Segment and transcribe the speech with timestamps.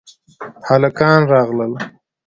[0.67, 1.71] هلکان راغل